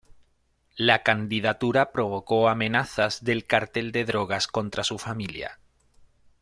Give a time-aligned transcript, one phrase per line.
[0.77, 5.59] La candidatura provocó amenazas del cartel de drogas contra su familia.